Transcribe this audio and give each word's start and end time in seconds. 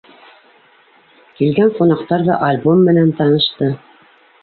Килгән 1.41 1.71
ҡунаҡтар 1.77 2.27
ҙа 2.31 2.41
альбом 2.51 2.85
менән 2.91 3.17
танышты. 3.23 3.73